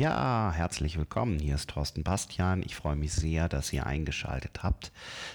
[0.00, 1.38] Ja, herzlich willkommen.
[1.38, 2.62] Hier ist Thorsten Bastian.
[2.62, 4.92] Ich freue mich sehr, dass ihr eingeschaltet habt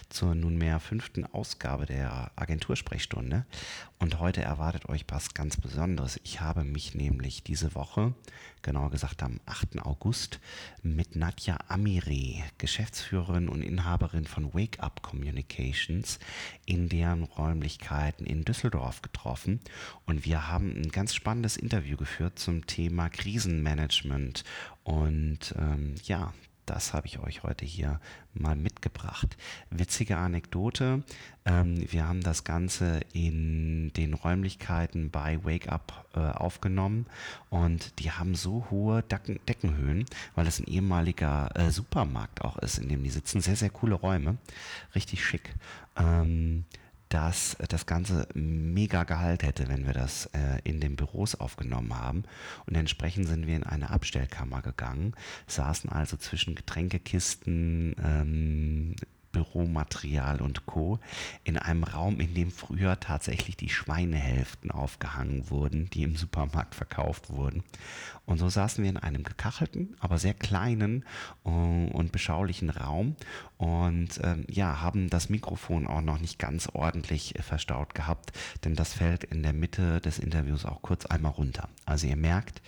[0.09, 3.45] zur nunmehr fünften Ausgabe der Agentursprechstunde.
[3.99, 6.19] Und heute erwartet euch was ganz Besonderes.
[6.23, 8.13] Ich habe mich nämlich diese Woche,
[8.61, 9.79] genauer gesagt am 8.
[9.83, 10.39] August,
[10.83, 16.19] mit Nadja Amire, Geschäftsführerin und Inhaberin von Wake Up Communications,
[16.65, 19.61] in deren Räumlichkeiten in Düsseldorf getroffen.
[20.05, 24.43] Und wir haben ein ganz spannendes Interview geführt zum Thema Krisenmanagement.
[24.83, 26.33] Und ähm, ja,
[26.65, 27.99] das habe ich euch heute hier
[28.33, 29.37] mal mitgebracht.
[29.69, 31.03] Witzige Anekdote.
[31.45, 37.05] Ähm, wir haben das Ganze in den Räumlichkeiten bei Wake Up äh, aufgenommen
[37.49, 42.79] und die haben so hohe Decken, Deckenhöhen, weil es ein ehemaliger äh, Supermarkt auch ist,
[42.79, 43.41] in dem die sitzen.
[43.41, 44.37] Sehr, sehr coole Räume.
[44.95, 45.53] Richtig schick.
[45.95, 46.65] Ähm,
[47.15, 52.23] dass das Ganze mega Gehalt hätte, wenn wir das äh, in den Büros aufgenommen haben.
[52.65, 55.13] Und entsprechend sind wir in eine Abstellkammer gegangen,
[55.47, 58.95] saßen also zwischen Getränkekisten, ähm,
[59.35, 60.99] Büromaterial und Co.
[61.43, 67.29] in einem Raum, in dem früher tatsächlich die Schweinehälften aufgehangen wurden, die im Supermarkt verkauft
[67.29, 67.61] wurden.
[68.25, 71.03] Und so saßen wir in einem gekachelten, aber sehr kleinen
[71.43, 73.17] äh, und beschaulichen Raum
[73.57, 78.31] und ähm, ja, haben das Mikrofon auch noch nicht ganz ordentlich äh, verstaut gehabt,
[78.63, 81.67] denn das fällt in der Mitte des Interviews auch kurz einmal runter.
[81.85, 82.61] Also ihr merkt,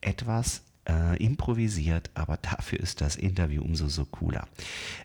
[0.00, 4.46] etwas äh, improvisiert, aber dafür ist das Interview umso so cooler.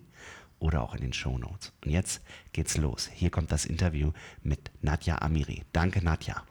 [0.58, 1.72] oder auch in den Show Notes.
[1.84, 3.10] Und jetzt geht's los.
[3.12, 5.64] Hier kommt das Interview mit Nadja Amiri.
[5.72, 6.42] Danke, Nadja.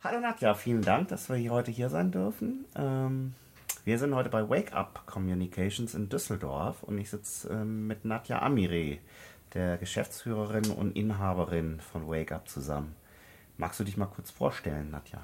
[0.00, 2.64] Hallo Nadja, vielen Dank, dass wir hier heute hier sein dürfen.
[2.76, 3.34] Ähm
[3.88, 8.42] wir sind heute bei Wake Up Communications in Düsseldorf und ich sitze ähm, mit Nadja
[8.42, 8.98] Amire,
[9.54, 12.94] der Geschäftsführerin und Inhaberin von Wake Up zusammen.
[13.56, 15.22] Magst du dich mal kurz vorstellen, Nadja?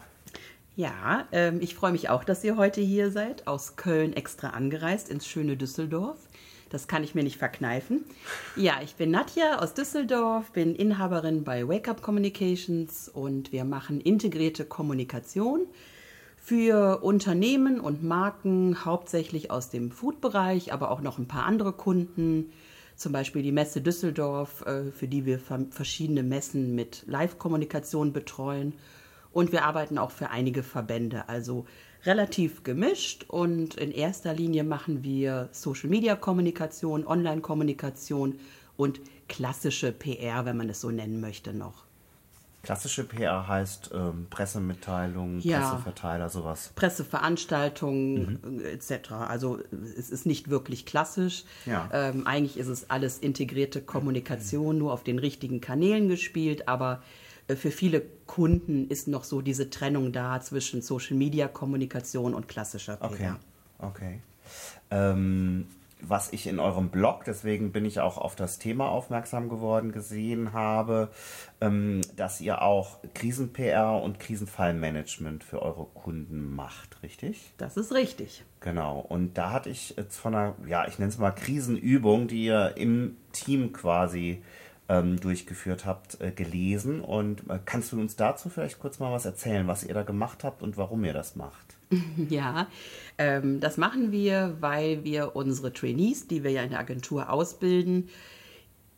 [0.77, 5.11] Ja, ähm, ich freue mich auch, dass ihr heute hier seid, aus Köln extra angereist
[5.11, 6.17] ins schöne Düsseldorf.
[6.71, 8.07] Das kann ich mir nicht verkneifen.
[8.57, 14.01] Ja, ich bin Nadja aus Düsseldorf, bin Inhaberin bei Wake Up Communications und wir machen
[14.01, 15.67] integrierte Kommunikation
[16.45, 22.53] für Unternehmen und Marken, hauptsächlich aus dem Food-Bereich, aber auch noch ein paar andere Kunden,
[22.97, 28.75] zum Beispiel die Messe Düsseldorf, äh, für die wir verschiedene Messen mit Live-Kommunikation betreuen.
[29.33, 31.65] Und wir arbeiten auch für einige Verbände, also
[32.05, 33.25] relativ gemischt.
[33.27, 38.39] Und in erster Linie machen wir Social-Media-Kommunikation, Online-Kommunikation
[38.77, 39.01] und
[39.31, 41.85] klassische PR, wenn man es so nennen möchte, noch.
[42.65, 46.73] Klassische PR heißt ähm, Pressemitteilungen, ja, Presseverteiler, sowas.
[46.75, 48.61] Presseveranstaltungen mhm.
[48.61, 49.13] Äh, etc.
[49.13, 49.61] Also
[49.99, 51.45] es ist nicht wirklich klassisch.
[51.67, 51.89] Ja.
[51.93, 54.79] Ähm, eigentlich ist es alles integrierte Kommunikation, mhm.
[54.79, 57.03] nur auf den richtigen Kanälen gespielt, aber
[57.49, 62.49] äh, für viele Kunden ist noch so diese Trennung da zwischen Social Media Kommunikation und
[62.49, 63.11] klassischer PR.
[63.11, 63.33] Okay.
[63.79, 64.21] Okay.
[64.91, 65.67] Ähm,
[66.09, 70.53] was ich in eurem Blog, deswegen bin ich auch auf das Thema aufmerksam geworden, gesehen
[70.53, 71.11] habe,
[71.61, 77.53] ähm, dass ihr auch Krisen-PR und Krisenfallmanagement für eure Kunden macht, richtig?
[77.59, 78.45] Das ist richtig.
[78.61, 79.01] Genau.
[79.01, 82.77] Und da hatte ich jetzt von einer, ja, ich nenne es mal Krisenübung, die ihr
[82.77, 84.43] im Team quasi
[84.89, 87.01] ähm, durchgeführt habt, äh, gelesen.
[87.01, 90.45] Und äh, kannst du uns dazu vielleicht kurz mal was erzählen, was ihr da gemacht
[90.45, 91.77] habt und warum ihr das macht?
[92.29, 92.69] Ja,
[93.19, 98.09] ähm, das machen wir, weil wir unsere Trainees, die wir ja in der Agentur ausbilden,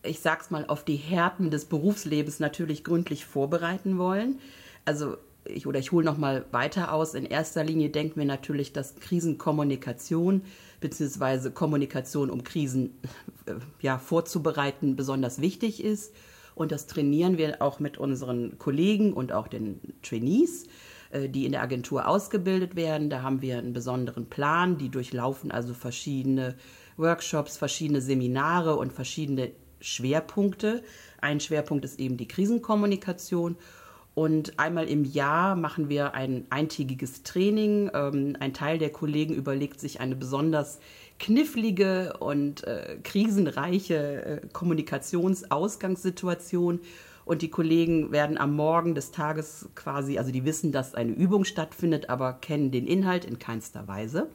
[0.03, 4.39] ich sag's mal, auf die Härten des Berufslebens natürlich gründlich vorbereiten wollen.
[4.85, 7.13] Also ich oder ich hole noch mal weiter aus.
[7.13, 10.41] In erster Linie denken wir natürlich, dass Krisenkommunikation
[10.79, 11.51] bzw.
[11.51, 12.97] Kommunikation, um Krisen
[13.45, 16.13] äh, ja, vorzubereiten, besonders wichtig ist.
[16.55, 20.65] Und das trainieren wir auch mit unseren Kollegen und auch den Trainees.
[21.11, 23.09] Äh, die in der Agentur ausgebildet werden.
[23.09, 24.77] Da haben wir einen besonderen Plan.
[24.77, 26.55] Die durchlaufen also verschiedene
[26.97, 30.83] Workshops, verschiedene Seminare und verschiedene Schwerpunkte.
[31.21, 33.55] Ein Schwerpunkt ist eben die Krisenkommunikation.
[34.15, 37.89] Und einmal im Jahr machen wir ein eintägiges Training.
[37.93, 40.79] Ähm, ein Teil der Kollegen überlegt sich eine besonders
[41.19, 46.79] knifflige und äh, krisenreiche äh, Kommunikationsausgangssituation
[47.27, 51.43] und die Kollegen werden am Morgen des Tages quasi, also die wissen, dass eine Übung
[51.43, 54.29] stattfindet, aber kennen den Inhalt in keinster Weise.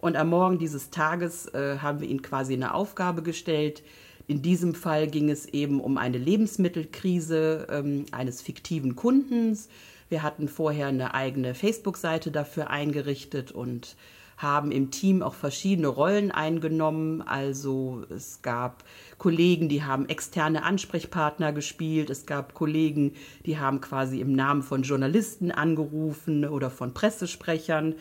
[0.00, 3.82] Und am Morgen dieses Tages äh, haben wir ihnen quasi eine Aufgabe gestellt.
[4.26, 9.68] In diesem Fall ging es eben um eine Lebensmittelkrise ähm, eines fiktiven Kundens.
[10.08, 13.96] Wir hatten vorher eine eigene Facebook-Seite dafür eingerichtet und
[14.36, 17.22] haben im Team auch verschiedene Rollen eingenommen.
[17.22, 18.84] Also es gab
[19.18, 22.10] Kollegen, die haben externe Ansprechpartner gespielt.
[22.10, 23.14] Es gab Kollegen,
[23.46, 27.94] die haben quasi im Namen von Journalisten angerufen oder von Pressesprechern.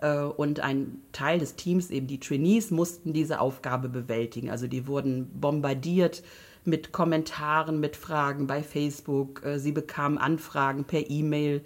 [0.00, 4.50] Äh, und ein Teil des Teams, eben die Trainees, mussten diese Aufgabe bewältigen.
[4.50, 6.22] Also die wurden bombardiert
[6.64, 9.44] mit Kommentaren, mit Fragen bei Facebook.
[9.44, 11.62] Äh, sie bekamen Anfragen per E-Mail.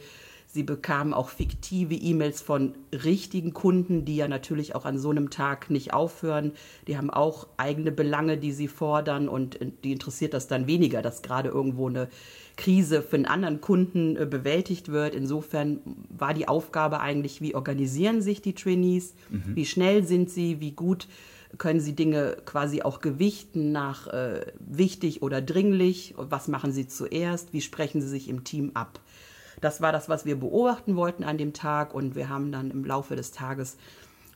[0.56, 5.29] Sie bekamen auch fiktive E-Mails von richtigen Kunden, die ja natürlich auch an so einem
[5.29, 6.53] Tag nicht aufhören.
[6.88, 11.20] Die haben auch eigene Belange, die sie fordern und die interessiert das dann weniger, dass
[11.20, 12.08] gerade irgendwo eine
[12.56, 15.14] Krise für einen anderen Kunden äh, bewältigt wird.
[15.14, 19.56] Insofern war die Aufgabe eigentlich, wie organisieren sich die Trainees, mhm.
[19.56, 21.06] wie schnell sind sie, wie gut
[21.58, 27.53] können sie Dinge quasi auch gewichten nach äh, wichtig oder dringlich, was machen sie zuerst,
[27.53, 29.00] wie sprechen sie sich im Team ab.
[29.61, 32.85] Das war das, was wir beobachten wollten an dem Tag und wir haben dann im
[32.85, 33.76] Laufe des Tages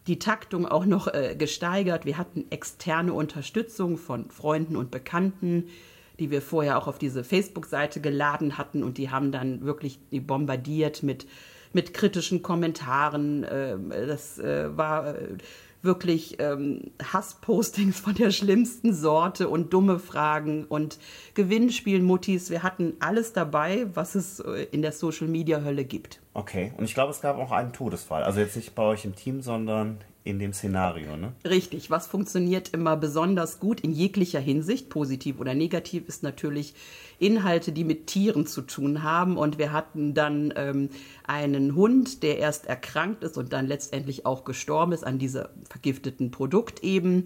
[0.06, 2.04] die Taktung auch noch äh, gesteigert.
[2.04, 5.68] Wir hatten externe Unterstützung von Freunden und Bekannten,
[6.18, 10.20] die wir vorher auch auf diese Facebook-Seite geladen hatten und die haben dann wirklich die
[10.20, 11.26] bombardiert mit,
[11.72, 13.44] mit kritischen Kommentaren.
[13.44, 15.36] Äh, das äh, war äh,
[15.82, 20.98] wirklich ähm, Hasspostings von der schlimmsten Sorte und dumme Fragen und
[21.34, 22.50] Gewinnspielmuttis.
[22.50, 26.20] Wir hatten alles dabei, was es äh, in der Social-Media-Hölle gibt.
[26.34, 28.22] Okay, und ich glaube, es gab auch einen Todesfall.
[28.22, 31.32] Also jetzt nicht bei euch im Team, sondern in dem Szenario, ne?
[31.48, 31.90] Richtig.
[31.90, 36.74] Was funktioniert immer besonders gut in jeglicher Hinsicht, positiv oder negativ, ist natürlich
[37.18, 39.38] Inhalte, die mit Tieren zu tun haben.
[39.38, 40.90] Und wir hatten dann ähm,
[41.26, 46.30] einen Hund, der erst erkrankt ist und dann letztendlich auch gestorben ist an diesem vergifteten
[46.30, 47.24] Produkt eben.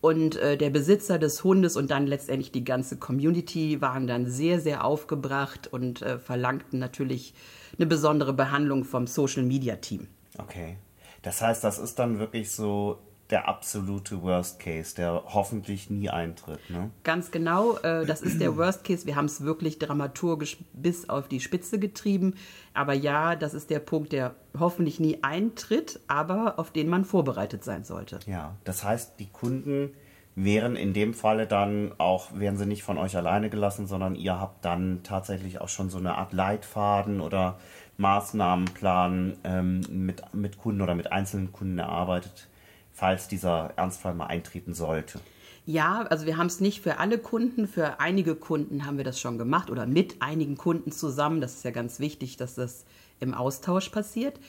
[0.00, 4.58] Und äh, der Besitzer des Hundes und dann letztendlich die ganze Community waren dann sehr,
[4.60, 7.34] sehr aufgebracht und äh, verlangten natürlich
[7.76, 10.08] eine besondere Behandlung vom Social Media Team.
[10.38, 10.76] Okay.
[11.22, 12.98] Das heißt, das ist dann wirklich so
[13.30, 16.68] der absolute Worst Case, der hoffentlich nie eintritt.
[16.68, 16.90] Ne?
[17.02, 19.06] Ganz genau, äh, das ist der Worst Case.
[19.06, 22.34] Wir haben es wirklich dramaturgisch bis auf die Spitze getrieben.
[22.74, 27.64] Aber ja, das ist der Punkt, der hoffentlich nie eintritt, aber auf den man vorbereitet
[27.64, 28.18] sein sollte.
[28.26, 29.94] Ja, das heißt, die Kunden
[30.34, 34.38] wären in dem Falle dann auch, wären sie nicht von euch alleine gelassen, sondern ihr
[34.38, 37.58] habt dann tatsächlich auch schon so eine Art Leitfaden oder
[37.98, 42.48] Maßnahmenplan ähm, mit, mit Kunden oder mit einzelnen Kunden erarbeitet,
[42.92, 45.20] falls dieser Ernstfall mal eintreten sollte.
[45.64, 49.20] Ja, also wir haben es nicht für alle Kunden, für einige Kunden haben wir das
[49.20, 51.40] schon gemacht oder mit einigen Kunden zusammen.
[51.40, 52.84] Das ist ja ganz wichtig, dass das
[53.20, 54.40] im Austausch passiert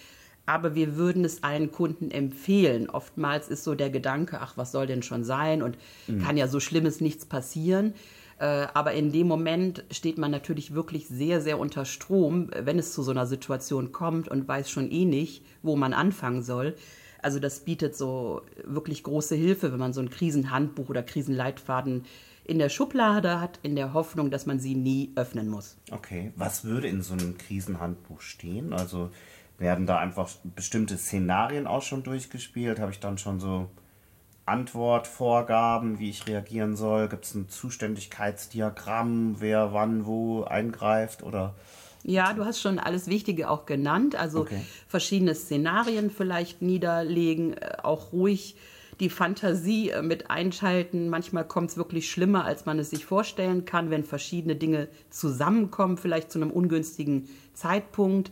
[0.46, 2.90] aber wir würden es allen Kunden empfehlen.
[2.90, 6.24] Oftmals ist so der Gedanke, ach, was soll denn schon sein und mhm.
[6.24, 7.94] kann ja so Schlimmes nichts passieren.
[8.40, 12.94] Äh, aber in dem Moment steht man natürlich wirklich sehr, sehr unter Strom, wenn es
[12.94, 16.76] zu so einer Situation kommt und weiß schon eh nicht, wo man anfangen soll.
[17.22, 22.04] Also das bietet so wirklich große Hilfe, wenn man so ein Krisenhandbuch oder Krisenleitfaden
[22.44, 25.78] in der Schublade hat, in der Hoffnung, dass man sie nie öffnen muss.
[25.92, 28.74] Okay, was würde in so einem Krisenhandbuch stehen?
[28.74, 29.10] Also
[29.58, 32.80] werden da einfach bestimmte Szenarien auch schon durchgespielt?
[32.80, 33.70] Habe ich dann schon so
[34.46, 37.08] Antwortvorgaben, wie ich reagieren soll?
[37.08, 41.56] Gibt es ein Zuständigkeitsdiagramm, wer wann wo eingreift oder?
[42.04, 44.16] Ja, du hast schon alles Wichtige auch genannt.
[44.16, 44.62] Also okay.
[44.88, 48.58] verschiedene Szenarien vielleicht niederlegen, äh, auch ruhig
[49.00, 51.10] die Fantasie äh, mit einschalten.
[51.10, 55.98] Manchmal kommt es wirklich schlimmer, als man es sich vorstellen kann, wenn verschiedene Dinge zusammenkommen,
[55.98, 58.32] vielleicht zu einem ungünstigen Zeitpunkt.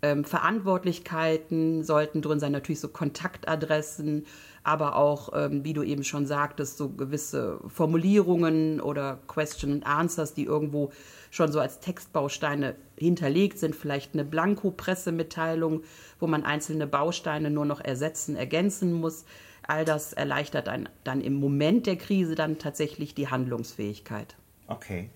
[0.00, 4.26] Ähm, Verantwortlichkeiten sollten drin sein, natürlich so Kontaktadressen,
[4.62, 10.34] aber auch, ähm, wie du eben schon sagtest, so gewisse Formulierungen oder Question and Answers,
[10.34, 10.92] die irgendwo
[11.30, 15.82] schon so als Textbausteine hinterlegt sind, vielleicht eine Blanko-Pressemitteilung,
[16.20, 19.24] wo man einzelne Bausteine nur noch ersetzen, ergänzen muss.
[19.66, 24.36] All das erleichtert dann, dann im Moment der Krise dann tatsächlich die Handlungsfähigkeit.
[24.68, 25.10] Okay.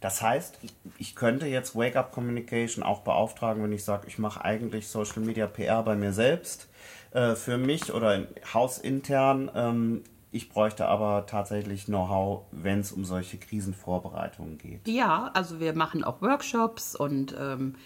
[0.00, 0.58] Das heißt,
[0.98, 5.22] ich könnte jetzt Wake Up Communication auch beauftragen, wenn ich sage, ich mache eigentlich Social
[5.22, 6.68] Media PR bei mir selbst,
[7.12, 9.50] äh, für mich oder hausintern.
[9.54, 14.86] Ähm, ich bräuchte aber tatsächlich Know-how, wenn es um solche Krisenvorbereitungen geht.
[14.86, 17.76] Ja, also wir machen auch Workshops und ähm,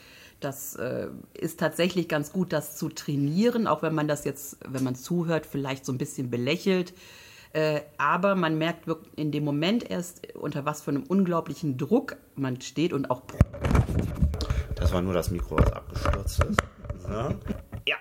[0.41, 4.83] das äh, ist tatsächlich ganz gut, das zu trainieren, auch wenn man das jetzt, wenn
[4.83, 6.95] man zuhört, vielleicht so ein bisschen belächelt.
[7.53, 12.17] Äh, aber man merkt wirklich in dem Moment erst, unter was für einem unglaublichen Druck
[12.37, 13.23] man steht und auch.
[14.77, 16.61] Das war nur das Mikro, was abgestürzt ist.
[17.03, 17.09] So.
[17.09, 17.97] Ja.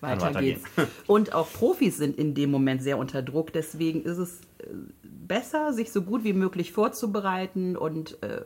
[0.00, 0.62] Weiter geht's.
[1.06, 3.52] Und auch Profis sind in dem Moment sehr unter Druck.
[3.52, 4.66] Deswegen ist es äh,
[5.02, 8.42] besser, sich so gut wie möglich vorzubereiten und äh,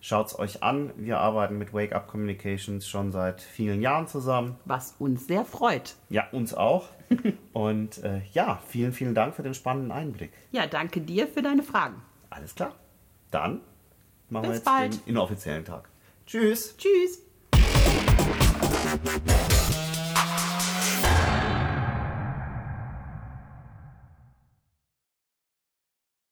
[0.00, 0.92] schaut es euch an.
[0.96, 4.56] Wir arbeiten mit Wake Up Communications schon seit vielen Jahren zusammen.
[4.64, 5.96] Was uns sehr freut.
[6.08, 6.84] Ja, uns auch.
[7.52, 10.30] Und äh, ja, vielen, vielen Dank für den spannenden Einblick.
[10.52, 12.00] Ja, danke dir für deine Fragen.
[12.30, 12.76] Alles klar.
[13.32, 13.60] Dann
[14.34, 14.92] machen Bis wir jetzt bald.
[14.92, 15.88] den inoffiziellen Tag.
[16.26, 16.74] Tschüss.
[16.76, 17.20] Tschüss.